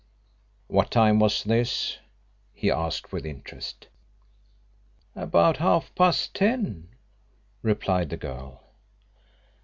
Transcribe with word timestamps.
"What 0.65 0.89
time 0.89 1.19
was 1.19 1.43
this?" 1.43 1.99
he 2.55 2.71
asked 2.71 3.11
with 3.11 3.23
interest. 3.23 3.85
"About 5.15 5.57
half 5.57 5.93
past 5.93 6.33
ten," 6.33 6.87
replied 7.61 8.09
the 8.09 8.17
girl. 8.17 8.63